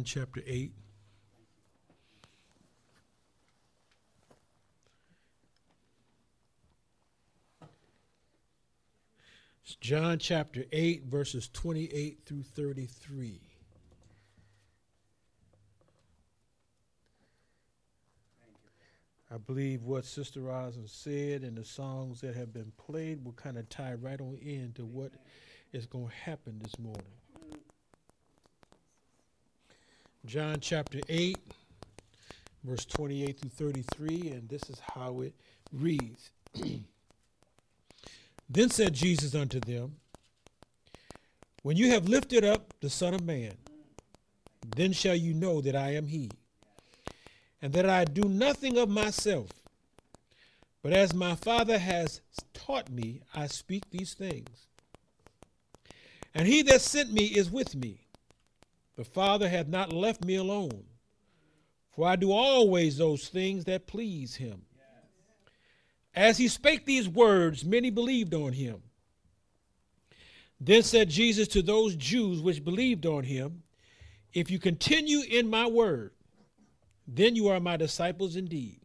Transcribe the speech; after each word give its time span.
John 0.00 0.04
chapter 0.04 0.40
8. 0.46 0.72
It's 9.62 9.74
John 9.74 10.18
chapter 10.18 10.64
8, 10.72 11.04
verses 11.04 11.50
28 11.52 12.20
through 12.24 12.44
33. 12.44 13.40
I 19.30 19.36
believe 19.36 19.82
what 19.82 20.06
Sister 20.06 20.40
Rosin 20.40 20.86
said 20.86 21.42
and 21.42 21.58
the 21.58 21.64
songs 21.64 22.22
that 22.22 22.34
have 22.36 22.54
been 22.54 22.72
played 22.78 23.22
will 23.22 23.32
kind 23.32 23.58
of 23.58 23.68
tie 23.68 23.94
right 23.94 24.20
on 24.20 24.38
in 24.40 24.72
to 24.76 24.86
what 24.86 25.12
is 25.74 25.84
going 25.84 26.08
to 26.08 26.14
happen 26.14 26.58
this 26.62 26.78
morning. 26.78 27.19
John 30.26 30.58
chapter 30.60 31.00
8, 31.08 31.38
verse 32.62 32.84
28 32.84 33.40
through 33.40 33.72
33, 33.72 34.28
and 34.28 34.48
this 34.48 34.68
is 34.68 34.78
how 34.78 35.22
it 35.22 35.34
reads. 35.72 36.30
then 38.50 38.68
said 38.68 38.92
Jesus 38.92 39.34
unto 39.34 39.60
them, 39.60 39.96
When 41.62 41.78
you 41.78 41.90
have 41.92 42.06
lifted 42.06 42.44
up 42.44 42.74
the 42.80 42.90
Son 42.90 43.14
of 43.14 43.24
Man, 43.24 43.54
then 44.76 44.92
shall 44.92 45.14
you 45.14 45.32
know 45.32 45.62
that 45.62 45.74
I 45.74 45.94
am 45.94 46.06
he 46.06 46.30
and 47.62 47.72
that 47.72 47.88
I 47.88 48.04
do 48.04 48.24
nothing 48.24 48.76
of 48.76 48.90
myself. 48.90 49.48
But 50.82 50.92
as 50.92 51.14
my 51.14 51.34
Father 51.34 51.78
has 51.78 52.20
taught 52.52 52.90
me, 52.90 53.22
I 53.34 53.46
speak 53.46 53.90
these 53.90 54.14
things. 54.14 54.66
And 56.34 56.46
he 56.46 56.62
that 56.62 56.82
sent 56.82 57.12
me 57.12 57.24
is 57.24 57.50
with 57.50 57.74
me. 57.74 58.09
The 59.00 59.06
Father 59.06 59.48
hath 59.48 59.66
not 59.66 59.94
left 59.94 60.26
me 60.26 60.34
alone, 60.34 60.84
for 61.88 62.06
I 62.06 62.16
do 62.16 62.32
always 62.32 62.98
those 62.98 63.28
things 63.28 63.64
that 63.64 63.86
please 63.86 64.34
him. 64.34 64.60
As 66.14 66.36
he 66.36 66.48
spake 66.48 66.84
these 66.84 67.08
words, 67.08 67.64
many 67.64 67.88
believed 67.88 68.34
on 68.34 68.52
him. 68.52 68.82
Then 70.60 70.82
said 70.82 71.08
Jesus 71.08 71.48
to 71.48 71.62
those 71.62 71.96
Jews 71.96 72.42
which 72.42 72.62
believed 72.62 73.06
on 73.06 73.24
him, 73.24 73.62
If 74.34 74.50
you 74.50 74.58
continue 74.58 75.22
in 75.22 75.48
my 75.48 75.66
word, 75.66 76.10
then 77.08 77.34
you 77.34 77.48
are 77.48 77.58
my 77.58 77.78
disciples 77.78 78.36
indeed. 78.36 78.82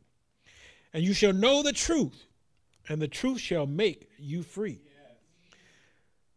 And 0.93 1.03
you 1.03 1.13
shall 1.13 1.33
know 1.33 1.61
the 1.61 1.73
truth, 1.73 2.23
and 2.87 3.01
the 3.01 3.09
truth 3.09 3.41
shall 3.41 3.67
make 3.67 4.07
you 4.17 4.43
free. 4.43 4.79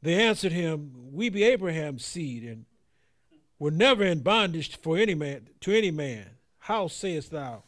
They 0.03 0.21
answered 0.21 0.51
him, 0.51 1.13
We 1.13 1.29
be 1.29 1.45
Abraham's 1.45 2.05
seed, 2.05 2.43
and 2.43 2.65
were 3.59 3.71
never 3.71 4.05
in 4.05 4.21
bondage 4.21 4.77
for 4.77 4.97
any 4.97 5.15
man 5.15 5.49
to 5.61 5.73
any 5.73 5.91
man. 5.91 6.27
How 6.59 6.89
sayest 6.89 7.31
thou, 7.31 7.63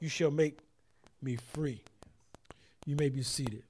You 0.00 0.08
shall 0.08 0.30
make 0.30 0.58
me 1.22 1.36
free? 1.36 1.82
You 2.84 2.96
may 2.96 3.08
be 3.08 3.22
seated. 3.22 3.62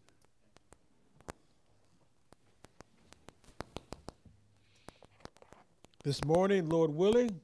This 6.02 6.25
morning, 6.25 6.69
Lord 6.69 6.91
willing, 6.91 7.41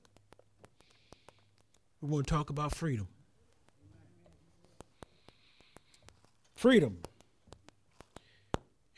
we 2.03 2.09
want 2.09 2.27
to 2.27 2.35
talk 2.35 2.51
about 2.51 2.75
freedom. 2.75 3.09
Freedom. 6.57 6.99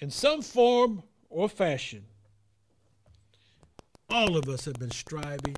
In 0.01 0.11
some 0.11 0.43
form 0.43 1.05
or 1.31 1.49
fashion, 1.49 2.05
all 4.13 4.37
of 4.37 4.49
us 4.49 4.67
have 4.67 4.75
been 4.75 4.91
striving 4.91 5.57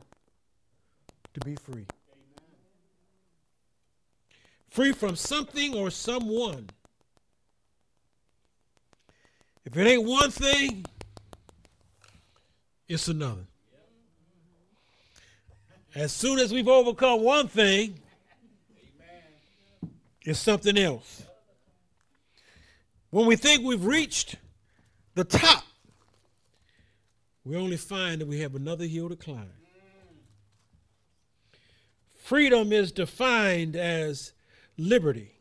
to 1.34 1.40
be 1.44 1.56
free. 1.56 1.86
Free 4.70 4.92
from 4.92 5.16
something 5.16 5.74
or 5.74 5.90
someone. 5.90 6.70
If 9.64 9.76
it 9.76 9.86
ain't 9.86 10.04
one 10.04 10.30
thing, 10.30 10.84
it's 12.88 13.08
another. 13.08 13.46
As 15.94 16.12
soon 16.12 16.38
as 16.38 16.52
we've 16.52 16.68
overcome 16.68 17.22
one 17.22 17.48
thing, 17.48 17.98
it's 20.22 20.38
something 20.38 20.76
else. 20.76 21.24
When 23.10 23.26
we 23.26 23.36
think 23.36 23.62
we've 23.64 23.84
reached 23.84 24.36
the 25.14 25.24
top, 25.24 25.63
we 27.44 27.56
only 27.56 27.76
find 27.76 28.20
that 28.20 28.26
we 28.26 28.40
have 28.40 28.54
another 28.54 28.86
hill 28.86 29.08
to 29.08 29.16
climb. 29.16 29.50
Freedom 32.14 32.72
is 32.72 32.90
defined 32.90 33.76
as 33.76 34.32
liberty. 34.78 35.32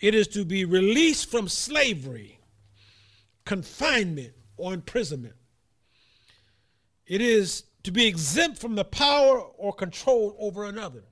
It 0.00 0.14
is 0.14 0.26
to 0.28 0.44
be 0.44 0.64
released 0.64 1.30
from 1.30 1.48
slavery, 1.48 2.40
confinement, 3.44 4.32
or 4.56 4.74
imprisonment. 4.74 5.36
It 7.06 7.20
is 7.20 7.64
to 7.84 7.92
be 7.92 8.06
exempt 8.06 8.58
from 8.58 8.74
the 8.74 8.84
power 8.84 9.38
or 9.38 9.72
control 9.72 10.34
over 10.38 10.64
another. 10.64 11.04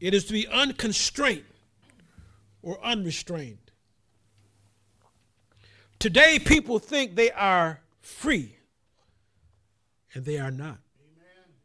It 0.00 0.14
is 0.14 0.24
to 0.26 0.32
be 0.32 0.46
unconstrained 0.48 1.44
or 2.62 2.82
unrestrained. 2.84 3.67
Today, 5.98 6.38
people 6.38 6.78
think 6.78 7.16
they 7.16 7.30
are 7.32 7.80
free, 8.00 8.56
and 10.14 10.24
they 10.24 10.38
are 10.38 10.50
not. 10.50 10.78
Amen. 11.00 11.56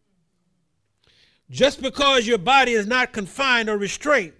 Just 1.51 1.81
because 1.81 2.25
your 2.25 2.39
body 2.39 2.71
is 2.71 2.87
not 2.87 3.13
confined 3.13 3.69
or 3.69 3.77
restrained 3.77 4.33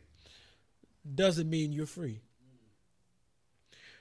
doesn't 1.15 1.49
mean 1.49 1.71
you're 1.71 1.85
free. 1.85 2.21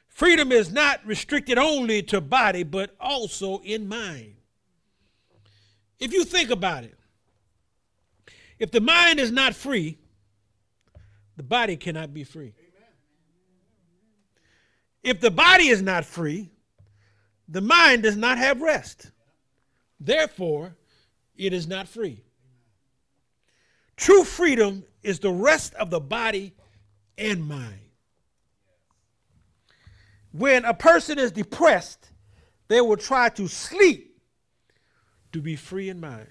Freedom 0.08 0.52
is 0.52 0.70
not 0.70 1.04
restricted 1.06 1.58
only 1.58 2.02
to 2.04 2.20
body, 2.20 2.62
but 2.62 2.94
also 3.00 3.58
in 3.58 3.88
mind. 3.88 4.34
If 5.98 6.12
you 6.12 6.25
think 6.25 6.50
about 6.50 6.84
it, 6.84 6.98
if 8.58 8.70
the 8.70 8.81
mind 8.81 9.19
is 9.20 9.31
not 9.31 9.54
free, 9.54 9.98
the 11.36 11.42
body 11.42 11.76
cannot 11.76 12.12
be 12.12 12.25
free. 12.25 12.54
If 15.02 15.20
the 15.20 15.30
body 15.30 15.68
is 15.68 15.82
not 15.82 16.04
free, 16.04 16.50
the 17.48 17.60
mind 17.60 18.04
does 18.04 18.16
not 18.16 18.38
have 18.38 18.62
rest. 18.62 19.10
Therefore, 19.98 20.76
it 21.36 21.52
is 21.52 21.66
not 21.66 21.88
free. 21.88 22.22
True 23.96 24.24
freedom 24.24 24.84
is 25.02 25.18
the 25.18 25.32
rest 25.32 25.74
of 25.74 25.90
the 25.90 26.00
body 26.00 26.54
and 27.18 27.46
mind. 27.46 27.78
When 30.32 30.64
a 30.64 30.74
person 30.74 31.19
is 31.19 31.30
depressed, 31.30 32.10
they 32.69 32.80
will 32.80 32.96
try 32.96 33.28
to 33.30 33.48
sleep 33.48 34.19
to 35.32 35.40
be 35.42 35.56
free 35.56 35.88
in 35.88 36.00
mind. 36.00 36.28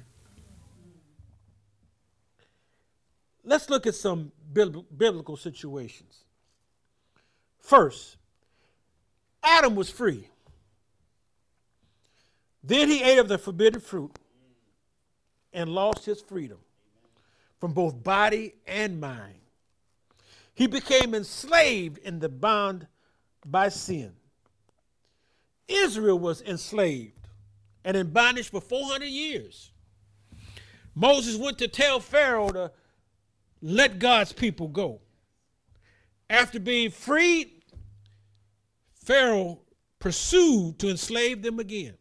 Let's 3.43 3.69
look 3.69 3.85
at 3.85 3.95
some 3.95 4.31
biblical 4.53 5.37
situations. 5.37 6.23
First, 7.59 8.17
Adam 9.43 9.75
was 9.75 9.89
free. 9.89 10.27
Then 12.63 12.89
he 12.89 13.01
ate 13.01 13.17
of 13.17 13.27
the 13.27 13.37
forbidden 13.37 13.81
fruit 13.81 14.17
and 15.53 15.69
lost 15.69 16.05
his 16.05 16.21
freedom 16.21 16.59
from 17.59 17.73
both 17.73 18.03
body 18.03 18.55
and 18.67 18.99
mind. 18.99 19.35
He 20.53 20.67
became 20.67 21.15
enslaved 21.15 21.97
in 21.99 22.19
the 22.19 22.29
bond 22.29 22.87
by 23.45 23.69
sin. 23.69 24.13
Israel 25.67 26.19
was 26.19 26.41
enslaved 26.41 27.27
and 27.83 27.97
in 27.97 28.11
bondage 28.11 28.49
for 28.49 28.61
400 28.61 29.05
years. 29.05 29.71
Moses 30.93 31.37
went 31.37 31.57
to 31.59 31.67
tell 31.67 31.99
Pharaoh 31.99 32.49
to 32.49 32.71
let 33.61 33.99
God's 33.99 34.33
people 34.33 34.67
go. 34.67 34.99
After 36.29 36.59
being 36.59 36.91
freed, 36.91 37.60
Pharaoh 39.11 39.59
pursued 39.99 40.79
to 40.79 40.89
enslave 40.89 41.41
them 41.41 41.59
again. 41.59 41.95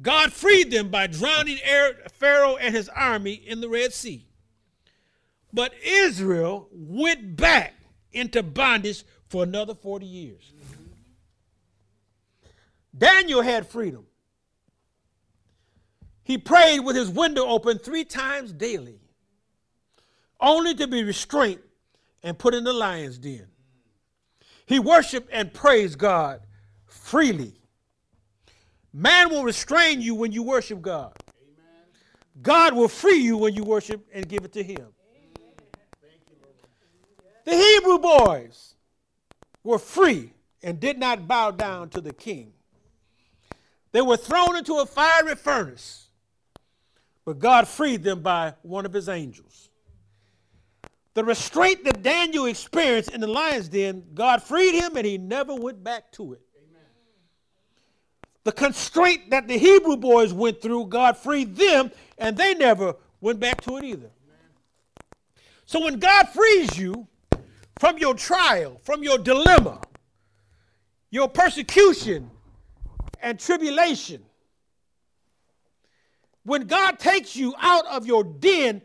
God 0.00 0.32
freed 0.32 0.70
them 0.70 0.90
by 0.90 1.08
drowning 1.08 1.58
Pharaoh 2.20 2.54
and 2.54 2.72
his 2.72 2.88
army 2.88 3.32
in 3.32 3.60
the 3.60 3.68
Red 3.68 3.92
Sea. 3.92 4.24
But 5.52 5.74
Israel 5.84 6.68
went 6.70 7.34
back 7.34 7.74
into 8.12 8.44
bondage 8.44 9.02
for 9.26 9.42
another 9.42 9.74
40 9.74 10.06
years. 10.06 10.52
Daniel 12.96 13.42
had 13.42 13.66
freedom. 13.66 14.06
He 16.22 16.38
prayed 16.38 16.78
with 16.78 16.94
his 16.94 17.10
window 17.10 17.44
open 17.44 17.80
three 17.80 18.04
times 18.04 18.52
daily, 18.52 19.00
only 20.40 20.76
to 20.76 20.86
be 20.86 21.02
restrained 21.02 21.58
and 22.22 22.38
put 22.38 22.54
in 22.54 22.62
the 22.62 22.72
lion's 22.72 23.18
den. 23.18 23.48
He 24.72 24.78
worshiped 24.78 25.28
and 25.30 25.52
praised 25.52 25.98
God 25.98 26.40
freely. 26.86 27.52
Man 28.90 29.28
will 29.28 29.44
restrain 29.44 30.00
you 30.00 30.14
when 30.14 30.32
you 30.32 30.42
worship 30.42 30.80
God. 30.80 31.12
God 32.40 32.74
will 32.74 32.88
free 32.88 33.18
you 33.18 33.36
when 33.36 33.54
you 33.54 33.64
worship 33.64 34.06
and 34.14 34.26
give 34.26 34.46
it 34.46 34.52
to 34.54 34.62
Him. 34.62 34.86
The 37.44 37.54
Hebrew 37.54 37.98
boys 37.98 38.74
were 39.62 39.78
free 39.78 40.32
and 40.62 40.80
did 40.80 40.98
not 40.98 41.28
bow 41.28 41.50
down 41.50 41.90
to 41.90 42.00
the 42.00 42.14
king. 42.14 42.54
They 43.90 44.00
were 44.00 44.16
thrown 44.16 44.56
into 44.56 44.76
a 44.76 44.86
fiery 44.86 45.34
furnace, 45.34 46.08
but 47.26 47.38
God 47.38 47.68
freed 47.68 48.04
them 48.04 48.22
by 48.22 48.54
one 48.62 48.86
of 48.86 48.94
his 48.94 49.10
angels. 49.10 49.68
The 51.14 51.24
restraint 51.24 51.84
that 51.84 52.02
Daniel 52.02 52.46
experienced 52.46 53.10
in 53.10 53.20
the 53.20 53.26
lion's 53.26 53.68
den, 53.68 54.04
God 54.14 54.42
freed 54.42 54.74
him 54.74 54.96
and 54.96 55.06
he 55.06 55.18
never 55.18 55.54
went 55.54 55.84
back 55.84 56.10
to 56.12 56.32
it. 56.32 56.40
Amen. 56.56 56.86
The 58.44 58.52
constraint 58.52 59.30
that 59.30 59.46
the 59.46 59.58
Hebrew 59.58 59.96
boys 59.96 60.32
went 60.32 60.62
through, 60.62 60.86
God 60.86 61.18
freed 61.18 61.54
them 61.54 61.90
and 62.16 62.36
they 62.36 62.54
never 62.54 62.96
went 63.20 63.40
back 63.40 63.60
to 63.62 63.76
it 63.76 63.84
either. 63.84 64.10
Amen. 64.24 65.42
So 65.66 65.80
when 65.84 65.98
God 65.98 66.30
frees 66.30 66.78
you 66.78 67.06
from 67.78 67.98
your 67.98 68.14
trial, 68.14 68.80
from 68.82 69.02
your 69.02 69.18
dilemma, 69.18 69.82
your 71.10 71.28
persecution 71.28 72.30
and 73.20 73.38
tribulation, 73.38 74.24
when 76.44 76.66
God 76.66 76.98
takes 76.98 77.36
you 77.36 77.54
out 77.60 77.86
of 77.86 78.06
your 78.06 78.24
den 78.24 78.80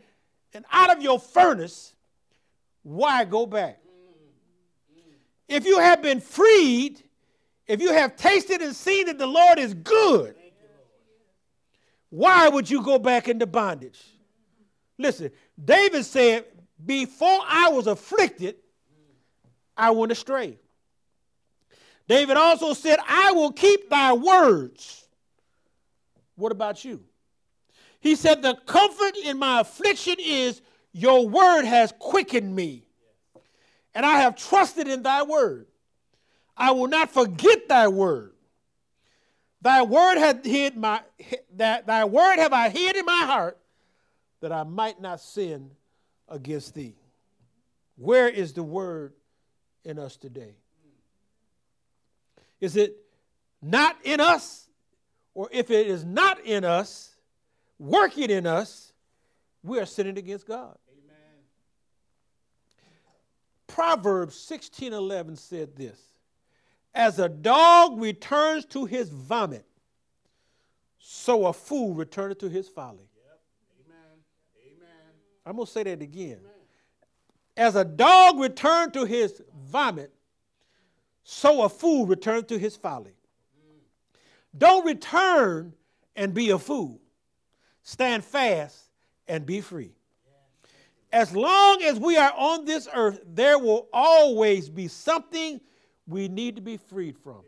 and 0.52 0.66
out 0.70 0.94
of 0.94 1.02
your 1.02 1.18
furnace, 1.18 1.94
why 2.82 3.24
go 3.24 3.46
back? 3.46 3.80
If 5.48 5.64
you 5.64 5.78
have 5.78 6.02
been 6.02 6.20
freed, 6.20 7.02
if 7.66 7.80
you 7.80 7.92
have 7.92 8.16
tasted 8.16 8.60
and 8.60 8.74
seen 8.74 9.06
that 9.06 9.18
the 9.18 9.26
Lord 9.26 9.58
is 9.58 9.74
good, 9.74 10.34
why 12.10 12.48
would 12.48 12.68
you 12.68 12.82
go 12.82 12.98
back 12.98 13.28
into 13.28 13.46
bondage? 13.46 14.00
Listen, 14.98 15.30
David 15.62 16.04
said, 16.04 16.44
Before 16.84 17.40
I 17.46 17.68
was 17.68 17.86
afflicted, 17.86 18.56
I 19.76 19.90
went 19.90 20.12
astray. 20.12 20.58
David 22.08 22.36
also 22.36 22.72
said, 22.72 22.98
I 23.06 23.32
will 23.32 23.52
keep 23.52 23.90
thy 23.90 24.14
words. 24.14 25.06
What 26.36 26.52
about 26.52 26.84
you? 26.84 27.04
He 28.00 28.16
said, 28.16 28.42
The 28.42 28.54
comfort 28.66 29.16
in 29.24 29.38
my 29.38 29.60
affliction 29.60 30.16
is 30.18 30.62
your 30.92 31.28
word 31.28 31.64
has 31.64 31.92
quickened 31.98 32.54
me, 32.54 32.84
and 33.94 34.04
I 34.04 34.20
have 34.20 34.36
trusted 34.36 34.88
in 34.88 35.02
thy 35.02 35.22
word. 35.22 35.66
I 36.56 36.72
will 36.72 36.88
not 36.88 37.10
forget 37.10 37.68
thy 37.68 37.88
word. 37.88 38.32
Thy 39.60 39.82
word 39.82 40.18
hath 40.18 40.44
hid 40.44 40.76
my 40.76 41.00
that 41.56 41.86
thy 41.86 42.04
word 42.04 42.36
have 42.36 42.52
I 42.52 42.68
hid 42.68 42.96
in 42.96 43.04
my 43.04 43.24
heart 43.26 43.58
that 44.40 44.52
I 44.52 44.62
might 44.62 45.00
not 45.00 45.20
sin 45.20 45.70
against 46.28 46.74
thee. 46.74 46.94
Where 47.96 48.28
is 48.28 48.52
the 48.52 48.62
word 48.62 49.14
in 49.84 49.98
us 49.98 50.16
today? 50.16 50.54
Is 52.60 52.76
it 52.76 52.96
not 53.60 53.96
in 54.04 54.20
us? 54.20 54.68
Or 55.34 55.48
if 55.52 55.70
it 55.70 55.86
is 55.86 56.04
not 56.04 56.44
in 56.44 56.64
us, 56.64 57.14
working 57.78 58.30
in 58.30 58.46
us, 58.46 58.87
we 59.62 59.78
are 59.78 59.86
sinning 59.86 60.18
against 60.18 60.46
God. 60.46 60.76
Amen. 60.90 61.16
Proverbs 63.66 64.36
16:11 64.36 65.36
said 65.36 65.76
this: 65.76 66.00
As 66.94 67.18
a 67.18 67.28
dog 67.28 68.00
returns 68.00 68.64
to 68.66 68.84
his 68.84 69.08
vomit, 69.08 69.66
so 70.98 71.46
a 71.46 71.52
fool 71.52 71.94
returneth 71.94 72.38
to 72.38 72.48
his 72.48 72.68
folly. 72.68 73.08
Yep. 73.16 73.40
Amen. 73.86 74.76
Amen. 74.76 75.12
I'm 75.46 75.56
going 75.56 75.66
to 75.66 75.72
say 75.72 75.82
that 75.84 76.02
again. 76.02 76.38
Amen. 76.40 76.52
As 77.56 77.74
a 77.74 77.84
dog 77.84 78.38
returned 78.38 78.94
to 78.94 79.04
his 79.04 79.42
vomit, 79.66 80.12
so 81.24 81.62
a 81.62 81.68
fool 81.68 82.06
returns 82.06 82.44
to 82.46 82.58
his 82.58 82.76
folly. 82.76 83.10
Mm. 83.10 83.80
Don't 84.56 84.86
return 84.86 85.74
and 86.14 86.32
be 86.32 86.50
a 86.50 86.58
fool. 86.58 87.00
Stand 87.82 88.24
fast 88.24 88.87
and 89.28 89.44
be 89.46 89.60
free. 89.60 89.92
As 91.12 91.34
long 91.34 91.82
as 91.82 91.98
we 91.98 92.16
are 92.16 92.32
on 92.36 92.64
this 92.64 92.88
earth, 92.94 93.20
there 93.26 93.58
will 93.58 93.88
always 93.92 94.68
be 94.68 94.88
something 94.88 95.60
we 96.06 96.28
need 96.28 96.56
to 96.56 96.62
be 96.62 96.76
freed 96.76 97.16
from. 97.18 97.42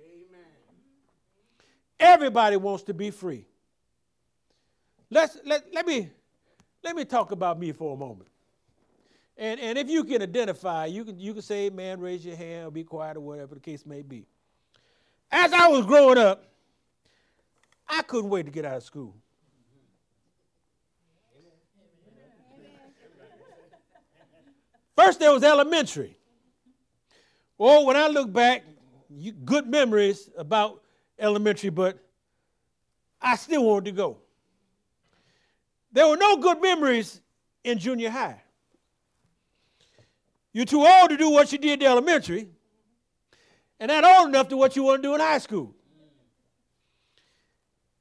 Everybody 1.99 2.56
wants 2.56 2.85
to 2.85 2.94
be 2.94 3.11
free. 3.11 3.44
Let's, 5.11 5.37
let, 5.44 5.65
let, 5.75 5.87
me, 5.87 6.09
let 6.82 6.97
me 6.97 7.05
talk 7.05 7.32
about 7.32 7.59
me 7.59 7.73
for 7.73 7.94
a 7.94 7.97
moment. 7.97 8.29
And, 9.37 9.61
and 9.61 9.76
if 9.76 9.88
you 9.88 10.05
can 10.05 10.23
identify, 10.23 10.87
you 10.87 11.05
can, 11.05 11.19
you 11.19 11.33
can 11.35 11.43
say, 11.43 11.69
man, 11.69 12.00
raise 12.00 12.25
your 12.25 12.37
hand 12.37 12.69
or 12.69 12.71
be 12.71 12.85
quiet 12.85 13.17
or 13.17 13.21
whatever 13.21 13.55
the 13.55 13.61
case 13.61 13.85
may 13.85 14.03
be. 14.03 14.26
As 15.31 15.53
I 15.53 15.69
was 15.69 15.85
growing 15.85 16.19
up, 16.19 16.44
I 17.88 18.03
couldn't 18.03 18.31
wait 18.31 18.47
to 18.47 18.53
get 18.53 18.65
out 18.65 18.76
of 18.76 18.83
school. 18.83 19.15
First, 25.00 25.19
there 25.19 25.32
was 25.32 25.43
elementary. 25.43 26.19
Oh, 27.58 27.87
when 27.87 27.97
I 27.97 28.08
look 28.08 28.31
back, 28.31 28.64
you, 29.08 29.32
good 29.32 29.67
memories 29.67 30.29
about 30.37 30.82
elementary, 31.19 31.70
but 31.70 31.99
I 33.19 33.37
still 33.37 33.64
wanted 33.64 33.87
to 33.87 33.93
go. 33.93 34.19
There 35.91 36.06
were 36.06 36.19
no 36.19 36.37
good 36.37 36.61
memories 36.61 37.23
in 37.64 37.79
junior 37.79 38.11
high. 38.11 38.43
You're 40.52 40.67
too 40.67 40.85
old 40.85 41.08
to 41.08 41.17
do 41.17 41.31
what 41.31 41.50
you 41.50 41.56
did 41.56 41.81
in 41.81 41.88
elementary, 41.88 42.49
and 43.79 43.88
not 43.88 44.05
old 44.05 44.29
enough 44.29 44.49
to 44.49 44.56
what 44.58 44.76
you 44.76 44.82
want 44.82 45.02
to 45.02 45.08
do 45.08 45.14
in 45.14 45.20
high 45.20 45.38
school. 45.38 45.75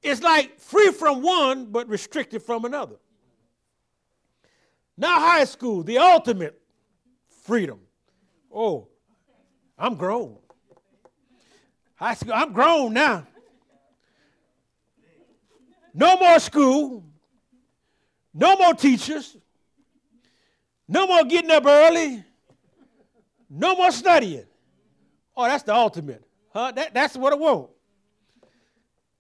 It's 0.04 0.22
like 0.22 0.60
free 0.60 0.92
from 0.92 1.22
one, 1.22 1.68
but 1.68 1.88
restricted 1.88 2.44
from 2.44 2.66
another. 2.66 2.98
Now, 4.98 5.18
high 5.18 5.46
school, 5.46 5.82
the 5.82 5.98
ultimate 5.98 6.62
freedom. 7.50 7.80
Oh, 8.54 8.88
I'm 9.76 9.96
grown. 9.96 10.38
High 11.96 12.14
school, 12.14 12.34
I'm 12.36 12.54
grown 12.54 12.94
now. 12.94 13.26
No 15.96 16.16
more 16.18 16.40
school. 16.40 17.04
No 18.36 18.56
more 18.56 18.76
teachers. 18.76 19.36
No 20.88 21.08
more 21.08 21.24
getting 21.24 21.50
up 21.50 21.66
early. 21.66 22.24
No 23.50 23.76
more 23.76 23.92
studying. 23.92 24.46
Oh, 25.36 25.46
that's 25.46 25.64
the 25.64 25.74
ultimate. 25.74 26.24
Huh? 26.54 26.72
That, 26.76 26.94
that's 26.94 27.18
what 27.18 27.34
I 27.34 27.36
want. 27.36 27.72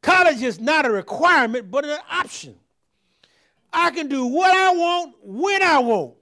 College 0.03 0.43
is 0.43 0.59
not 0.59 0.86
a 0.86 0.91
requirement, 0.91 1.71
but 1.71 1.83
an 1.83 1.98
option. 2.12 2.55
I 3.74 3.89
can 3.89 4.07
do 4.07 4.27
what 4.27 4.55
I 4.55 4.71
want 4.75 5.15
when 5.24 5.63
I 5.63 5.79
want. 5.79 6.18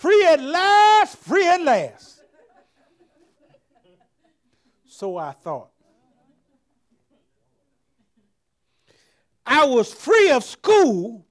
Free 0.00 0.24
at 0.24 0.40
last, 0.40 1.18
free 1.18 1.46
at 1.46 1.60
last. 1.60 2.22
So 4.86 5.18
I 5.18 5.32
thought. 5.32 5.68
I 9.44 9.66
was 9.66 9.92
free 9.92 10.30
of 10.30 10.42
school, 10.42 11.26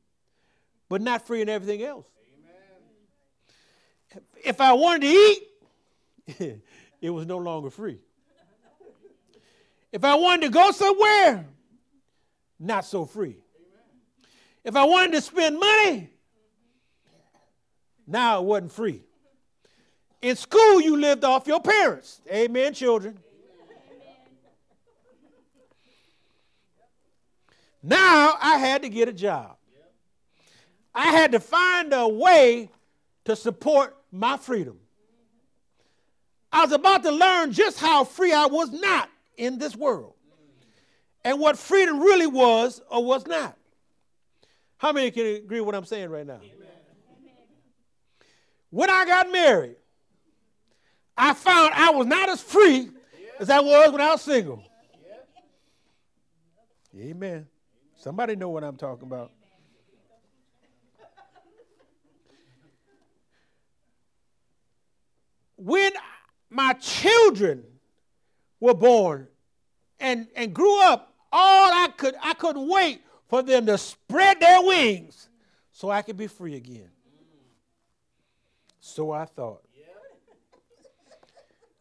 but 0.87 1.01
not 1.01 1.25
free 1.25 1.41
in 1.41 1.49
everything 1.49 1.81
else. 1.81 2.05
Amen. 4.13 4.23
If 4.45 4.61
I 4.61 4.73
wanted 4.73 5.01
to 5.01 5.07
eat, 6.37 6.61
it 7.01 7.09
was 7.09 7.25
no 7.25 7.39
longer 7.39 7.71
free. 7.71 7.97
If 9.91 10.03
I 10.03 10.13
wanted 10.13 10.45
to 10.45 10.49
go 10.51 10.69
somewhere, 10.69 11.43
not 12.59 12.85
so 12.85 13.05
free. 13.05 13.37
If 14.63 14.75
I 14.75 14.83
wanted 14.83 15.13
to 15.13 15.21
spend 15.21 15.59
money, 15.59 16.11
now 18.09 18.39
it 18.39 18.45
wasn't 18.45 18.71
free. 18.71 19.03
In 20.21 20.35
school, 20.35 20.81
you 20.81 20.97
lived 20.97 21.23
off 21.23 21.47
your 21.47 21.61
parents. 21.61 22.21
Amen, 22.29 22.73
children. 22.73 23.17
Now 27.81 28.33
I 28.41 28.57
had 28.57 28.81
to 28.81 28.89
get 28.89 29.07
a 29.07 29.13
job. 29.13 29.55
I 30.93 31.11
had 31.11 31.31
to 31.31 31.39
find 31.39 31.93
a 31.93 32.07
way 32.07 32.69
to 33.25 33.35
support 33.35 33.95
my 34.11 34.37
freedom. 34.37 34.79
I 36.51 36.63
was 36.63 36.71
about 36.71 37.03
to 37.03 37.11
learn 37.11 37.51
just 37.51 37.79
how 37.79 38.03
free 38.03 38.33
I 38.33 38.47
was 38.47 38.71
not 38.71 39.09
in 39.37 39.59
this 39.59 39.75
world 39.75 40.15
and 41.23 41.39
what 41.39 41.57
freedom 41.57 41.99
really 41.99 42.27
was 42.27 42.81
or 42.89 43.03
was 43.05 43.27
not. 43.27 43.55
How 44.77 44.91
many 44.91 45.11
can 45.11 45.25
agree 45.25 45.59
with 45.59 45.67
what 45.67 45.75
I'm 45.75 45.85
saying 45.85 46.09
right 46.09 46.25
now? 46.25 46.39
Amen. 46.41 46.68
When 48.69 48.89
I 48.89 49.05
got 49.05 49.31
married, 49.31 49.75
I 51.17 51.33
found 51.33 51.73
I 51.73 51.91
was 51.91 52.07
not 52.07 52.29
as 52.29 52.41
free 52.41 52.89
as 53.39 53.49
I 53.49 53.59
was 53.59 53.91
when 53.91 54.01
I 54.01 54.11
was 54.11 54.21
single. 54.21 54.63
Amen. 56.97 57.47
Somebody 57.95 58.35
know 58.35 58.49
what 58.49 58.63
I'm 58.63 58.77
talking 58.77 59.07
about. 59.07 59.31
When 65.57 65.91
my 66.49 66.73
children 66.73 67.63
were 68.59 68.73
born 68.73 69.27
and, 69.99 70.27
and 70.35 70.53
grew 70.53 70.81
up, 70.83 71.13
all 71.31 71.71
I 71.71 71.89
could 71.95 72.15
I 72.23 72.33
couldn't 72.33 72.67
wait 72.67 73.01
for 73.27 73.43
them 73.43 73.65
to 73.67 73.77
spread 73.77 74.39
their 74.39 74.61
wings 74.61 75.29
so 75.71 75.89
I 75.89 76.01
could 76.01 76.17
be 76.17 76.27
free 76.27 76.55
again. 76.55 76.89
So 78.89 79.11
I 79.11 79.25
thought. 79.25 79.63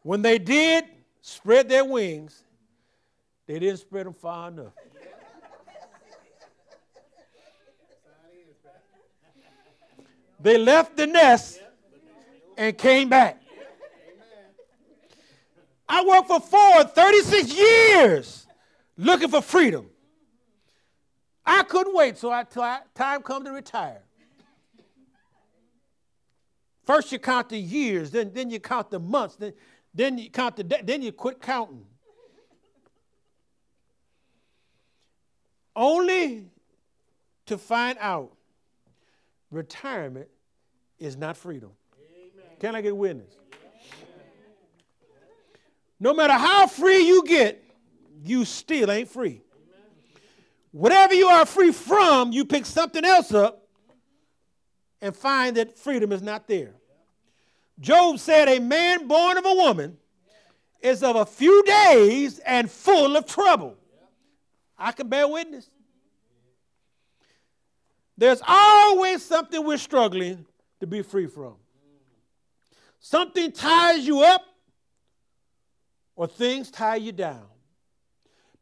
When 0.02 0.22
they 0.22 0.38
did 0.38 0.84
spread 1.20 1.68
their 1.68 1.84
wings, 1.84 2.44
they 3.46 3.58
didn't 3.58 3.78
spread 3.78 4.06
them 4.06 4.14
far 4.14 4.48
enough. 4.48 4.72
They 10.40 10.56
left 10.56 10.96
the 10.96 11.06
nest 11.06 11.60
and 12.56 12.76
came 12.78 13.08
back. 13.08 13.42
I 15.88 16.04
worked 16.04 16.28
for 16.28 16.40
Ford 16.40 16.94
36 16.94 17.54
years 17.54 18.46
looking 18.96 19.28
for 19.28 19.40
freedom. 19.40 19.86
I 21.44 21.62
couldn't 21.62 21.94
wait 21.94 22.18
so 22.18 22.30
I, 22.30 22.44
time 22.94 23.22
come 23.22 23.44
to 23.44 23.52
retire. 23.52 24.02
First 26.88 27.12
you 27.12 27.18
count 27.18 27.50
the 27.50 27.58
years, 27.58 28.10
then, 28.10 28.32
then 28.32 28.48
you 28.48 28.58
count 28.60 28.90
the 28.90 28.98
months, 28.98 29.36
then, 29.36 29.52
then 29.92 30.16
you 30.16 30.30
count 30.30 30.56
the 30.56 30.64
then 30.64 31.02
you 31.02 31.12
quit 31.12 31.38
counting. 31.38 31.84
Only 35.76 36.46
to 37.44 37.58
find 37.58 37.98
out 38.00 38.32
retirement 39.50 40.28
is 40.98 41.14
not 41.14 41.36
freedom. 41.36 41.72
Amen. 41.94 42.46
Can 42.58 42.74
I 42.74 42.80
get 42.80 42.92
a 42.92 42.94
witness? 42.94 43.36
No 46.00 46.14
matter 46.14 46.32
how 46.32 46.66
free 46.66 47.06
you 47.06 47.22
get, 47.26 47.62
you 48.24 48.46
still 48.46 48.90
ain't 48.90 49.10
free. 49.10 49.42
Whatever 50.72 51.12
you 51.12 51.26
are 51.26 51.44
free 51.44 51.72
from, 51.72 52.32
you 52.32 52.46
pick 52.46 52.64
something 52.64 53.04
else 53.04 53.34
up 53.34 53.68
and 55.02 55.14
find 55.14 55.58
that 55.58 55.78
freedom 55.78 56.12
is 56.12 56.22
not 56.22 56.48
there. 56.48 56.77
Job 57.80 58.18
said, 58.18 58.48
A 58.48 58.58
man 58.58 59.06
born 59.06 59.36
of 59.38 59.46
a 59.46 59.54
woman 59.54 59.96
is 60.80 61.02
of 61.02 61.16
a 61.16 61.26
few 61.26 61.62
days 61.64 62.38
and 62.40 62.70
full 62.70 63.16
of 63.16 63.26
trouble. 63.26 63.76
I 64.76 64.92
can 64.92 65.08
bear 65.08 65.26
witness. 65.26 65.68
There's 68.16 68.42
always 68.46 69.24
something 69.24 69.64
we're 69.64 69.78
struggling 69.78 70.44
to 70.80 70.86
be 70.86 71.02
free 71.02 71.26
from. 71.26 71.54
Something 73.00 73.52
ties 73.52 74.06
you 74.06 74.22
up 74.22 74.44
or 76.16 76.26
things 76.26 76.70
tie 76.70 76.96
you 76.96 77.12
down. 77.12 77.46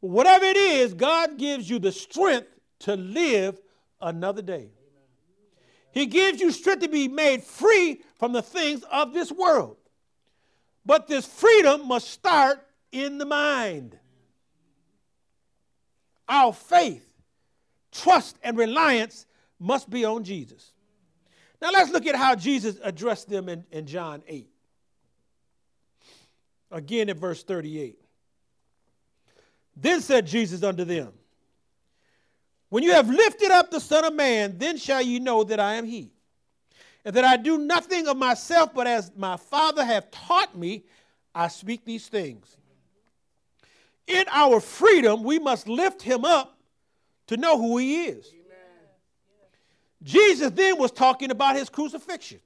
But 0.02 0.08
whatever 0.08 0.44
it 0.44 0.58
is, 0.58 0.92
God 0.92 1.38
gives 1.38 1.68
you 1.68 1.78
the 1.78 1.90
strength 1.90 2.48
to 2.80 2.96
live 2.96 3.58
another 4.00 4.42
day. 4.42 4.70
He 5.96 6.04
gives 6.04 6.42
you 6.42 6.52
strength 6.52 6.82
to 6.82 6.90
be 6.90 7.08
made 7.08 7.42
free 7.42 8.02
from 8.18 8.32
the 8.32 8.42
things 8.42 8.84
of 8.92 9.14
this 9.14 9.32
world. 9.32 9.78
But 10.84 11.08
this 11.08 11.24
freedom 11.24 11.88
must 11.88 12.10
start 12.10 12.58
in 12.92 13.16
the 13.16 13.24
mind. 13.24 13.98
Our 16.28 16.52
faith, 16.52 17.10
trust, 17.92 18.36
and 18.42 18.58
reliance 18.58 19.24
must 19.58 19.88
be 19.88 20.04
on 20.04 20.22
Jesus. 20.22 20.70
Now 21.62 21.70
let's 21.72 21.90
look 21.90 22.04
at 22.04 22.14
how 22.14 22.34
Jesus 22.34 22.76
addressed 22.82 23.30
them 23.30 23.48
in, 23.48 23.64
in 23.70 23.86
John 23.86 24.22
8. 24.28 24.50
Again 26.72 27.08
at 27.08 27.16
verse 27.16 27.42
38. 27.42 27.98
Then 29.74 30.02
said 30.02 30.26
Jesus 30.26 30.62
unto 30.62 30.84
them, 30.84 31.14
When 32.68 32.82
you 32.82 32.92
have 32.92 33.08
lifted 33.08 33.50
up 33.50 33.70
the 33.70 33.80
Son 33.80 34.04
of 34.04 34.14
Man, 34.14 34.58
then 34.58 34.76
shall 34.76 35.02
you 35.02 35.20
know 35.20 35.44
that 35.44 35.60
I 35.60 35.74
am 35.74 35.84
He, 35.84 36.10
and 37.04 37.14
that 37.14 37.24
I 37.24 37.36
do 37.36 37.58
nothing 37.58 38.08
of 38.08 38.16
myself, 38.16 38.74
but 38.74 38.86
as 38.86 39.12
my 39.16 39.36
Father 39.36 39.84
hath 39.84 40.10
taught 40.10 40.56
me, 40.56 40.84
I 41.34 41.48
speak 41.48 41.84
these 41.84 42.08
things. 42.08 42.56
In 44.06 44.24
our 44.30 44.60
freedom, 44.60 45.22
we 45.22 45.38
must 45.38 45.68
lift 45.68 46.02
Him 46.02 46.24
up 46.24 46.58
to 47.28 47.36
know 47.36 47.58
who 47.58 47.78
He 47.78 48.04
is. 48.04 48.26
Amen. 48.26 48.44
Jesus 50.02 50.50
then 50.50 50.78
was 50.78 50.92
talking 50.92 51.30
about 51.30 51.56
His 51.56 51.68
crucifixion. 51.68 52.40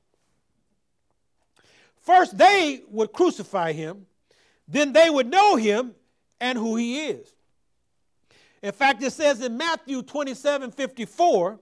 First, 2.02 2.36
they 2.36 2.82
would 2.88 3.12
crucify 3.12 3.72
Him 3.72 4.06
then 4.70 4.92
they 4.92 5.10
would 5.10 5.26
know 5.26 5.56
him 5.56 5.94
and 6.40 6.56
who 6.56 6.76
he 6.76 7.06
is. 7.06 7.34
In 8.62 8.72
fact, 8.72 9.02
it 9.02 9.12
says 9.12 9.40
in 9.40 9.56
Matthew 9.56 10.02
27 10.02 10.70
54, 10.70 11.58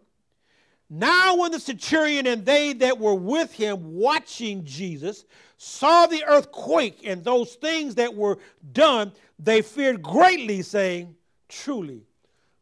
now 0.90 1.36
when 1.36 1.52
the 1.52 1.60
centurion 1.60 2.26
and 2.26 2.44
they 2.44 2.72
that 2.74 2.98
were 2.98 3.14
with 3.14 3.52
him 3.52 3.96
watching 3.96 4.64
Jesus 4.64 5.24
saw 5.58 6.06
the 6.06 6.24
earth 6.24 6.50
quake 6.50 7.00
and 7.04 7.22
those 7.22 7.54
things 7.54 7.96
that 7.96 8.14
were 8.14 8.38
done, 8.72 9.12
they 9.38 9.62
feared 9.62 10.02
greatly, 10.02 10.62
saying, 10.62 11.14
Truly, 11.48 12.02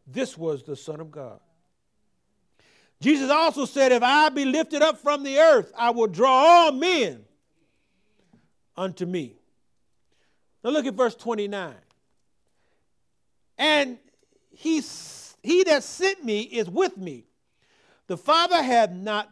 this 0.06 0.36
was 0.36 0.62
the 0.62 0.76
Son 0.76 1.00
of 1.00 1.10
God. 1.10 1.40
Jesus 3.00 3.30
also 3.30 3.64
said, 3.64 3.92
If 3.92 4.02
I 4.02 4.28
be 4.28 4.44
lifted 4.44 4.82
up 4.82 4.98
from 4.98 5.22
the 5.22 5.38
earth, 5.38 5.72
I 5.76 5.90
will 5.90 6.06
draw 6.06 6.30
all 6.30 6.72
men 6.72 7.24
unto 8.76 9.06
me. 9.06 9.36
Now 10.64 10.70
look 10.70 10.86
at 10.86 10.94
verse 10.94 11.14
29. 11.14 11.74
And 13.58 13.98
he, 14.56 14.82
he 15.42 15.64
that 15.64 15.82
sent 15.82 16.24
me 16.24 16.40
is 16.40 16.68
with 16.68 16.96
me. 16.96 17.26
The 18.06 18.16
Father 18.16 18.62
hath 18.62 18.90
not 18.90 19.30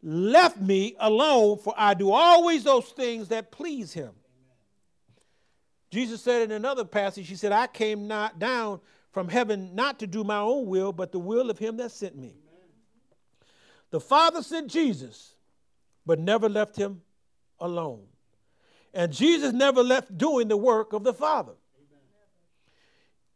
left 0.00 0.60
me 0.60 0.94
alone, 1.00 1.58
for 1.58 1.74
I 1.76 1.94
do 1.94 2.12
always 2.12 2.62
those 2.62 2.86
things 2.90 3.28
that 3.28 3.50
please 3.50 3.92
him. 3.92 4.12
Jesus 5.90 6.22
said 6.22 6.42
in 6.42 6.52
another 6.52 6.84
passage, 6.84 7.28
He 7.28 7.34
said, 7.34 7.52
I 7.52 7.66
came 7.66 8.06
not 8.06 8.38
down 8.38 8.80
from 9.10 9.28
heaven 9.28 9.74
not 9.74 9.98
to 10.00 10.06
do 10.06 10.22
my 10.22 10.38
own 10.38 10.66
will, 10.66 10.92
but 10.92 11.10
the 11.10 11.18
will 11.18 11.50
of 11.50 11.58
him 11.58 11.76
that 11.78 11.90
sent 11.90 12.16
me. 12.16 12.36
The 13.90 14.00
Father 14.00 14.42
sent 14.42 14.70
Jesus, 14.70 15.34
but 16.06 16.18
never 16.18 16.48
left 16.48 16.76
him 16.76 17.02
alone. 17.58 18.02
And 18.92 19.12
Jesus 19.12 19.52
never 19.52 19.82
left 19.82 20.16
doing 20.16 20.46
the 20.46 20.56
work 20.56 20.92
of 20.92 21.02
the 21.02 21.14
Father. 21.14 21.54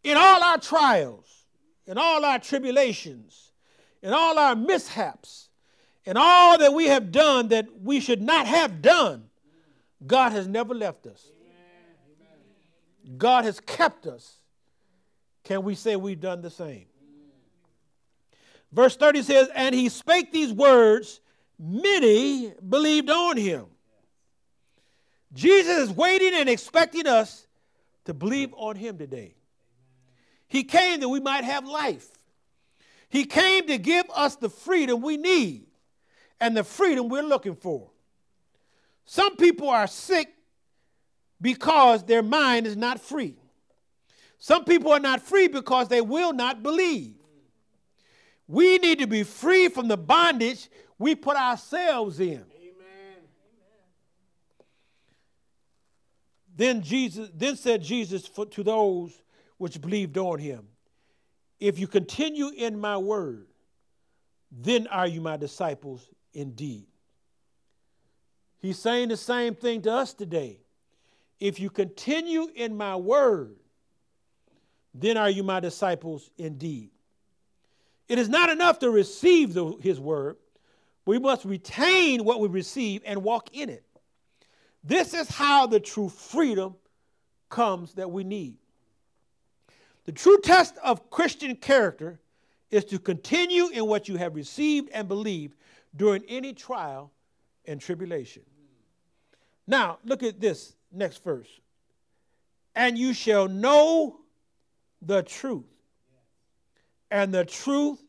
In 0.09 0.17
all 0.17 0.43
our 0.43 0.57
trials, 0.57 1.45
in 1.87 1.99
all 1.99 2.25
our 2.25 2.39
tribulations, 2.39 3.53
in 4.03 4.15
all 4.15 4.39
our 4.39 4.57
mishaps, 4.57 5.51
in 6.07 6.17
all 6.17 6.57
that 6.57 6.73
we 6.73 6.87
have 6.87 7.13
done 7.13 7.49
that 7.49 7.67
we 7.83 8.01
should 8.01 8.23
not 8.23 8.47
have 8.47 8.81
done, 8.81 9.29
God 10.07 10.33
has 10.33 10.49
never 10.49 10.73
left 10.73 11.07
us. 11.07 11.31
God 13.19 13.45
has 13.45 13.61
kept 13.61 14.07
us. 14.07 14.39
Can 15.45 15.63
we 15.63 15.75
say 15.75 15.95
we've 15.95 16.19
done 16.19 16.41
the 16.41 16.49
same? 16.49 16.87
Verse 18.73 18.97
30 18.97 19.23
says, 19.25 19.51
And 19.55 19.75
he 19.75 19.91
spake 19.91 20.33
these 20.33 20.55
words, 20.55 21.21
many 21.59 22.55
believed 22.67 23.11
on 23.11 23.37
him. 23.37 23.67
Jesus 25.35 25.91
is 25.91 25.91
waiting 25.91 26.33
and 26.33 26.49
expecting 26.49 27.07
us 27.07 27.47
to 28.07 28.15
believe 28.15 28.55
on 28.57 28.75
him 28.75 28.97
today. 28.97 29.35
He 30.49 30.65
came 30.65 31.01
that 31.01 31.09
we 31.09 31.21
might 31.21 31.45
have 31.45 31.67
life. 31.67 32.09
He 33.09 33.25
came 33.25 33.67
to 33.69 33.79
give 33.79 34.07
us 34.15 34.37
the 34.37 34.51
freedom 34.51 35.01
we 35.01 35.17
need 35.17 35.67
and 36.41 36.57
the 36.57 36.65
freedom 36.65 37.09
we're 37.09 37.23
looking 37.23 37.55
for. 37.55 37.91
Some 39.05 39.37
people 39.37 39.69
are 39.71 39.87
sick 39.87 40.35
because 41.41 42.05
their 42.05 42.23
mind 42.23 42.67
is 42.67 42.77
not 42.77 43.01
free. 43.01 43.37
Some 44.39 44.65
people 44.65 44.93
are 44.93 45.01
not 45.01 45.23
free 45.23 45.49
because 45.49 45.89
they 45.89 46.01
will 46.01 46.33
not 46.33 46.63
believe. 46.63 47.15
We 48.47 48.79
need 48.79 48.99
to 49.01 49.07
be 49.07 49.23
free 49.25 49.69
from 49.69 49.89
the 49.89 49.97
bondage 49.97 50.69
we 50.99 51.15
put 51.15 51.37
ourselves 51.37 52.21
in. 52.21 52.45
Amen. 52.57 53.19
Then 56.57 56.83
Jesus 56.83 57.31
then 57.35 57.57
said 57.57 57.83
Jesus 57.83 58.29
to 58.51 58.63
those 58.63 59.21
which 59.59 59.81
believed 59.81 60.17
on 60.17 60.39
him, 60.39 60.67
If 61.61 61.79
you 61.79 61.87
continue 61.87 62.49
in 62.49 62.79
my 62.81 62.97
word, 62.97 63.47
then 64.51 64.87
are 64.87 65.07
you 65.07 65.21
my 65.21 65.37
disciples 65.37 66.09
indeed. 66.33 66.87
He's 68.61 68.79
saying 68.79 69.09
the 69.09 69.17
same 69.17 69.55
thing 69.55 69.83
to 69.83 69.93
us 69.93 70.15
today. 70.15 70.61
If 71.39 71.61
you 71.61 71.71
continue 71.71 72.49
in 72.55 72.77
my 72.77 72.97
word, 72.97 73.57
then 74.95 75.17
are 75.17 75.31
you 75.31 75.43
my 75.43 75.61
disciples 75.61 76.31
indeed. 76.39 76.91
It 78.09 78.19
is 78.19 78.29
not 78.29 78.49
enough 78.51 78.81
to 78.81 78.91
receive 78.91 79.55
the, 79.55 79.77
his 79.81 80.01
word. 80.01 80.37
We 81.05 81.19
must 81.19 81.45
retain 81.45 82.25
what 82.25 82.41
we 82.41 82.49
receive 82.49 83.03
and 83.05 83.23
walk 83.23 83.51
in 83.53 83.69
it. 83.69 83.85
This 84.83 85.15
is 85.15 85.29
how 85.29 85.67
the 85.67 85.79
true 85.79 86.09
freedom 86.09 86.75
comes 87.49 87.95
that 87.95 88.11
we 88.11 88.25
need. 88.25 88.57
The 90.09 90.13
true 90.13 90.39
test 90.41 90.75
of 90.83 91.11
Christian 91.11 91.55
character 91.55 92.19
is 92.71 92.87
to 92.87 92.99
continue 92.99 93.69
in 93.69 93.85
what 93.85 94.09
you 94.09 94.17
have 94.17 94.35
received 94.35 94.89
and 94.95 95.07
believed 95.07 95.55
during 95.95 96.25
any 96.31 96.55
trial 96.55 97.13
and 97.67 97.79
tribulation. 97.79 98.43
Now, 99.67 99.99
look 100.07 100.23
at 100.23 100.41
this 100.41 100.75
next 100.91 101.23
verse. 101.23 101.51
And 102.75 102.97
you 102.97 103.13
shall 103.13 103.49
know 103.49 104.21
the 105.03 105.23
truth, 105.25 105.69
and 107.11 107.35
the 107.35 107.45
truth 107.45 108.03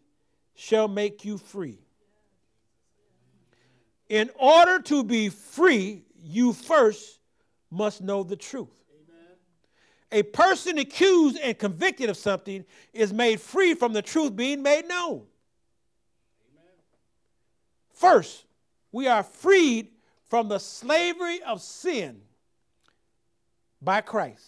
shall 0.56 0.88
make 0.88 1.26
you 1.26 1.38
free. 1.38 1.80
In 4.08 4.30
order 4.40 4.82
to 4.84 5.04
be 5.04 5.28
free, 5.28 6.06
you 6.24 6.54
first 6.54 7.20
must 7.70 8.00
know 8.00 8.24
the 8.24 8.38
truth. 8.38 8.79
A 10.12 10.24
person 10.24 10.80
accused 10.80 11.38
and 11.38 11.58
convicted 11.58 12.10
of 12.10 12.18
something 12.18 12.66
is 12.94 13.14
made 13.14 13.40
free 13.40 13.76
from 13.76 13.94
the 13.94 14.02
truth 14.02 14.36
being 14.36 14.64
made 14.64 14.88
known. 14.88 15.24
First, 17.94 18.46
we 18.92 19.08
are 19.08 19.24
freed 19.24 19.90
from 20.30 20.48
the 20.48 20.60
slavery 20.60 21.42
of 21.44 21.62
sin 21.62 22.22
by 23.82 24.02
Christ. 24.02 24.46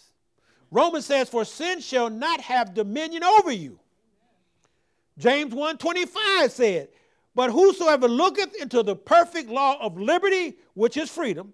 Romans 0.70 1.06
says, 1.06 1.28
For 1.28 1.44
sin 1.44 1.80
shall 1.80 2.08
not 2.08 2.40
have 2.40 2.74
dominion 2.74 3.22
over 3.22 3.52
you. 3.52 3.78
James 5.18 5.52
1:25 5.52 6.50
said, 6.50 6.88
But 7.34 7.50
whosoever 7.50 8.08
looketh 8.08 8.54
into 8.56 8.82
the 8.82 8.96
perfect 8.96 9.50
law 9.50 9.76
of 9.80 9.98
liberty, 9.98 10.56
which 10.74 10.96
is 10.96 11.10
freedom, 11.10 11.52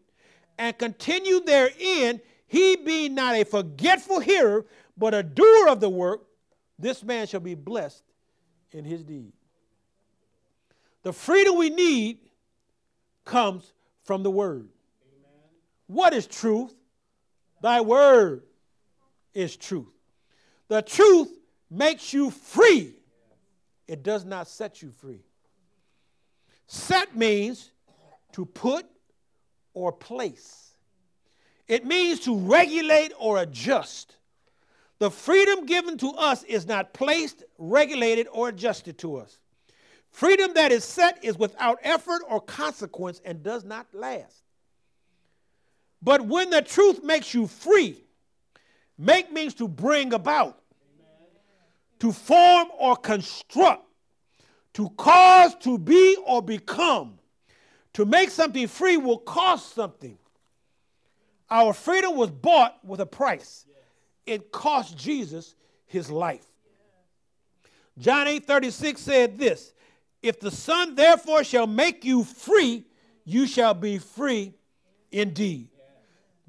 and 0.56 0.78
continue 0.78 1.40
therein, 1.40 2.20
he 2.48 2.76
being 2.76 3.14
not 3.14 3.36
a 3.36 3.44
forgetful 3.44 4.20
hearer, 4.20 4.66
but 4.96 5.14
a 5.14 5.22
doer 5.22 5.68
of 5.68 5.80
the 5.80 5.88
work, 5.88 6.22
this 6.78 7.04
man 7.04 7.26
shall 7.26 7.40
be 7.40 7.54
blessed 7.54 8.02
in 8.72 8.84
his 8.84 9.04
deed. 9.04 9.32
The 11.02 11.12
freedom 11.12 11.56
we 11.56 11.70
need 11.70 12.18
comes 13.24 13.72
from 14.02 14.22
the 14.22 14.30
word. 14.30 14.68
Amen. 15.06 15.32
What 15.86 16.14
is 16.14 16.26
truth? 16.26 16.74
Thy 17.60 17.82
word 17.82 18.42
is 19.34 19.56
truth. 19.56 19.92
The 20.68 20.82
truth 20.82 21.30
makes 21.70 22.12
you 22.12 22.30
free. 22.30 22.94
It 23.86 24.02
does 24.02 24.24
not 24.24 24.48
set 24.48 24.82
you 24.82 24.90
free. 24.90 25.22
Set 26.66 27.16
means 27.16 27.70
to 28.32 28.44
put 28.44 28.86
or 29.74 29.92
place. 29.92 30.67
It 31.68 31.84
means 31.84 32.20
to 32.20 32.36
regulate 32.36 33.12
or 33.18 33.38
adjust. 33.38 34.16
The 34.98 35.10
freedom 35.10 35.66
given 35.66 35.98
to 35.98 36.10
us 36.10 36.42
is 36.44 36.66
not 36.66 36.92
placed, 36.92 37.44
regulated, 37.58 38.26
or 38.32 38.48
adjusted 38.48 38.98
to 38.98 39.16
us. 39.16 39.38
Freedom 40.10 40.52
that 40.54 40.72
is 40.72 40.82
set 40.82 41.22
is 41.22 41.38
without 41.38 41.78
effort 41.82 42.22
or 42.28 42.40
consequence 42.40 43.20
and 43.24 43.42
does 43.42 43.64
not 43.64 43.86
last. 43.92 44.42
But 46.02 46.22
when 46.22 46.50
the 46.50 46.62
truth 46.62 47.04
makes 47.04 47.34
you 47.34 47.46
free, 47.46 48.02
make 48.96 49.30
means 49.30 49.54
to 49.54 49.68
bring 49.68 50.12
about, 50.12 50.60
to 52.00 52.12
form 52.12 52.68
or 52.78 52.96
construct, 52.96 53.84
to 54.74 54.88
cause 54.90 55.54
to 55.56 55.76
be 55.76 56.16
or 56.26 56.40
become. 56.40 57.18
To 57.94 58.04
make 58.04 58.30
something 58.30 58.68
free 58.68 58.96
will 58.96 59.18
cost 59.18 59.74
something. 59.74 60.18
Our 61.50 61.72
freedom 61.72 62.16
was 62.16 62.30
bought 62.30 62.78
with 62.84 63.00
a 63.00 63.06
price. 63.06 63.64
It 64.26 64.52
cost 64.52 64.96
Jesus 64.96 65.54
his 65.86 66.10
life. 66.10 66.44
John 67.98 68.28
8 68.28 68.46
36 68.46 69.00
said 69.00 69.38
this 69.38 69.72
If 70.22 70.40
the 70.40 70.50
Son 70.50 70.94
therefore 70.94 71.44
shall 71.44 71.66
make 71.66 72.04
you 72.04 72.24
free, 72.24 72.84
you 73.24 73.46
shall 73.46 73.74
be 73.74 73.98
free 73.98 74.54
indeed. 75.10 75.70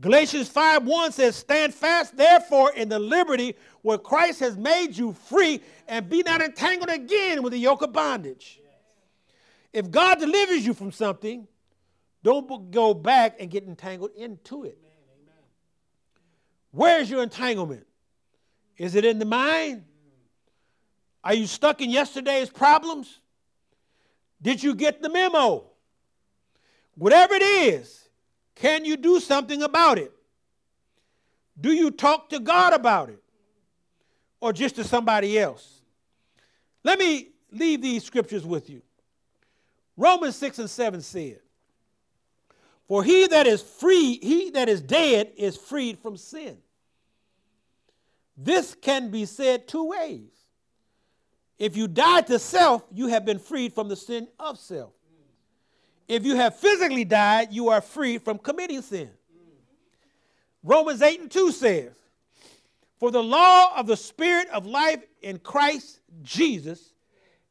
Galatians 0.02 0.48
5 0.48 0.86
1 0.86 1.12
says, 1.12 1.36
Stand 1.36 1.74
fast, 1.74 2.16
therefore, 2.16 2.72
in 2.74 2.88
the 2.88 3.00
liberty 3.00 3.56
where 3.82 3.98
Christ 3.98 4.40
has 4.40 4.58
made 4.58 4.96
you 4.96 5.14
free, 5.14 5.62
and 5.88 6.10
be 6.10 6.24
not 6.24 6.42
entangled 6.42 6.90
again 6.90 7.44
with 7.44 7.52
the 7.52 7.60
yoke 7.60 7.82
of 7.82 7.92
bondage. 7.92 8.62
If 9.74 9.92
God 9.92 10.20
delivers 10.20 10.66
you 10.66 10.74
from 10.74 10.92
something, 10.92 11.48
don't 12.24 12.72
go 12.72 12.94
back 12.94 13.38
and 13.40 13.50
get 13.50 13.64
entangled 13.64 14.12
into 14.16 14.64
it. 14.64 14.78
Where's 16.72 17.10
your 17.10 17.24
entanglement? 17.24 17.86
Is 18.78 18.96
it 18.96 19.06
in 19.06 19.20
the 19.20 19.26
mind? 19.26 19.84
Are 21.24 21.34
you 21.34 21.48
stuck 21.48 21.82
in 21.82 21.90
yesterday's 21.90 22.50
problems? 22.50 23.20
Did 24.42 24.64
you 24.64 24.74
get 24.74 25.02
the 25.02 25.10
memo? 25.10 25.66
Whatever 26.96 27.34
it 27.36 27.42
is, 27.42 28.10
can 28.56 28.86
you 28.86 28.98
do 28.98 29.20
something 29.20 29.62
about 29.62 29.98
it? 29.98 30.12
Do 31.60 31.74
you 31.74 31.92
talk 31.92 32.30
to 32.30 32.40
God 32.40 32.74
about 32.74 33.10
it? 33.10 33.22
Or 34.40 34.54
just 34.54 34.76
to 34.76 34.84
somebody 34.84 35.38
else? 35.38 35.82
Let 36.84 37.00
me 37.00 37.30
leave 37.52 37.82
these 37.82 38.04
scriptures 38.04 38.46
with 38.46 38.70
you. 38.70 38.82
Romans 39.98 40.38
6 40.38 40.60
and 40.60 40.70
7 40.70 41.02
said, 41.02 41.40
For 42.90 43.04
he 43.04 43.28
that 43.28 43.46
is 43.46 43.62
free, 43.62 44.18
he 44.20 44.50
that 44.50 44.68
is 44.68 44.82
dead 44.82 45.32
is 45.38 45.56
freed 45.56 46.00
from 46.00 46.18
sin. 46.18 46.58
This 48.36 48.74
can 48.74 49.12
be 49.12 49.26
said 49.26 49.68
two 49.68 49.86
ways. 49.90 50.32
If 51.60 51.78
you 51.78 51.88
died 51.88 52.26
to 52.28 52.40
self, 52.40 52.84
you 52.92 53.08
have 53.08 53.26
been 53.26 53.38
freed 53.38 53.74
from 53.74 53.90
the 53.90 53.96
sin 53.96 54.28
of 54.40 54.58
self. 54.58 54.92
If 56.08 56.26
you 56.26 56.36
have 56.38 56.58
physically 56.58 57.06
died, 57.06 57.50
you 57.52 57.70
are 57.70 57.82
free 57.82 58.18
from 58.18 58.40
committing 58.40 58.82
sin. 58.82 59.12
Romans 60.64 61.04
8 61.04 61.22
and 61.22 61.32
2 61.32 61.52
says, 61.52 61.92
For 62.98 63.12
the 63.12 63.22
law 63.22 63.78
of 63.78 63.86
the 63.86 63.98
Spirit 63.98 64.50
of 64.50 64.66
life 64.66 65.04
in 65.22 65.38
Christ 65.38 66.00
Jesus 66.24 66.92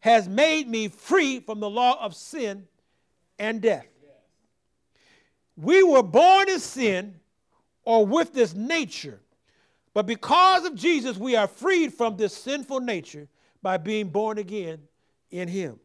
has 0.01 0.29
made 0.29 0.67
me 0.67 0.89
free 0.89 1.39
from 1.39 1.61
the 1.61 1.71
law 1.71 1.97
of 2.05 2.17
sin 2.17 2.67
and 3.39 3.63
death. 3.63 3.87
We 5.61 5.83
were 5.83 6.05
born 6.05 6.49
in 6.49 6.61
sin 6.61 7.17
or 7.85 8.07
with 8.07 8.33
this 8.33 8.55
nature, 8.55 9.21
but 9.93 10.07
because 10.07 10.65
of 10.65 10.77
Jesus, 10.77 11.17
we 11.17 11.35
are 11.35 11.49
freed 11.49 11.93
from 11.93 12.17
this 12.17 12.33
sinful 12.33 12.79
nature 12.79 13.27
by 13.61 13.77
being 13.77 14.09
born 14.09 14.39
again 14.39 14.79
in 15.33 15.49
Him. 15.49 15.81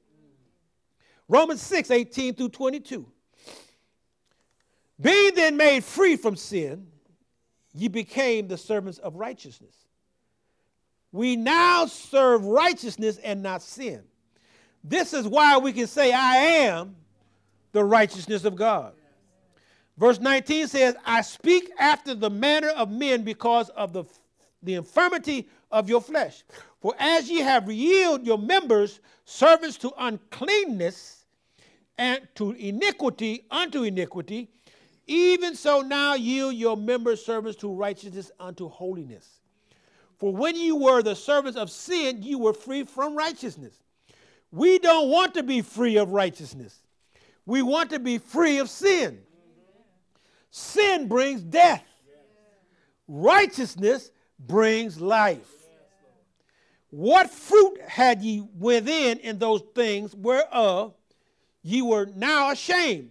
Romans 1.28 1.60
6, 1.64 1.90
18 1.90 2.36
through 2.36 2.50
22. 2.50 3.04
Being 5.02 5.34
then 5.34 5.58
made 5.58 5.84
free 5.84 6.18
from 6.18 6.36
sin, 6.36 6.86
ye 7.74 7.88
became 7.88 8.48
the 8.48 8.58
servants 8.58 9.00
of 9.00 9.16
righteousness. 9.16 9.76
We 11.12 11.36
now 11.36 11.88
serve 11.88 12.46
righteousness 12.46 13.18
and 13.18 13.42
not 13.42 13.64
sin. 13.64 14.04
This 14.84 15.14
is 15.14 15.28
why 15.28 15.58
we 15.58 15.74
can 15.74 15.88
say, 15.88 16.14
I 16.14 16.36
am 16.36 16.96
the 17.72 17.84
righteousness 17.84 18.46
of 18.46 18.56
God. 18.56 18.94
Verse 19.98 20.20
19 20.20 20.68
says, 20.68 20.96
I 21.06 21.22
speak 21.22 21.72
after 21.78 22.16
the 22.16 22.30
manner 22.30 22.70
of 22.70 22.90
men 22.90 23.24
because 23.24 23.70
of 23.70 23.94
the, 23.94 24.06
the 24.64 24.76
infirmity 24.76 25.48
of 25.72 25.88
your 25.88 26.02
flesh. 26.02 26.44
For 26.82 26.94
as 27.00 27.30
ye 27.30 27.40
have 27.40 27.72
yielded 27.72 28.26
your 28.26 28.38
members 28.38 29.00
servants 29.26 29.78
to 29.78 29.94
uncleanness 29.98 31.26
and 31.98 32.28
to 32.36 32.52
iniquity 32.52 33.46
unto 33.52 33.84
iniquity, 33.84 34.50
even 35.06 35.56
so 35.56 35.82
now 35.82 36.16
yield 36.16 36.56
your 36.56 36.76
members 36.76 37.24
servants 37.24 37.58
to 37.60 37.72
righteousness 37.74 38.32
unto 38.40 38.68
holiness. 38.70 39.40
For 40.18 40.34
when 40.34 40.56
you 40.56 40.76
were 40.76 41.04
the 41.04 41.16
servants 41.16 41.58
of 41.58 41.70
sin, 41.70 42.24
you 42.24 42.40
were 42.40 42.54
free 42.54 42.84
from 42.84 43.16
righteousness. 43.16 43.80
We 44.52 44.80
don't 44.80 45.10
want 45.10 45.34
to 45.34 45.44
be 45.44 45.62
free 45.62 45.98
of 45.98 46.12
righteousness. 46.12 46.80
We 47.46 47.62
want 47.62 47.90
to 47.90 48.00
be 48.00 48.18
free 48.18 48.60
of 48.60 48.70
sin. 48.70 49.20
Sin 50.56 51.08
brings 51.08 51.42
death. 51.42 51.84
Righteousness 53.08 54.12
brings 54.38 55.02
life. 55.02 55.50
What 56.92 57.32
fruit 57.32 57.82
had 57.82 58.22
ye 58.22 58.44
within 58.60 59.18
in 59.18 59.40
those 59.40 59.64
things 59.74 60.14
whereof 60.14 60.94
ye 61.64 61.82
were 61.82 62.06
now 62.06 62.52
ashamed? 62.52 63.10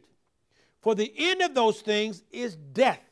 For 0.83 0.95
the 0.95 1.13
end 1.17 1.43
of 1.43 1.53
those 1.53 1.81
things 1.81 2.23
is 2.31 2.55
death. 2.55 3.03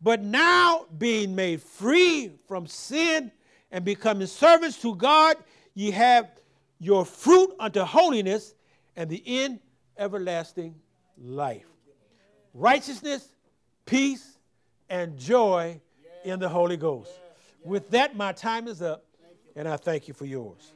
But 0.00 0.24
now, 0.24 0.86
being 0.98 1.36
made 1.36 1.62
free 1.62 2.32
from 2.48 2.66
sin 2.66 3.30
and 3.70 3.84
becoming 3.84 4.26
servants 4.26 4.82
to 4.82 4.96
God, 4.96 5.36
ye 5.74 5.92
have 5.92 6.28
your 6.80 7.04
fruit 7.04 7.54
unto 7.60 7.82
holiness 7.82 8.56
and 8.96 9.08
the 9.08 9.22
end 9.24 9.60
everlasting 9.96 10.74
life. 11.16 11.71
Righteousness, 12.54 13.26
peace, 13.86 14.38
and 14.88 15.18
joy 15.18 15.80
in 16.24 16.38
the 16.38 16.48
Holy 16.48 16.76
Ghost. 16.76 17.12
With 17.64 17.90
that, 17.90 18.16
my 18.16 18.32
time 18.32 18.68
is 18.68 18.82
up, 18.82 19.04
and 19.56 19.68
I 19.68 19.76
thank 19.76 20.08
you 20.08 20.14
for 20.14 20.26
yours. 20.26 20.72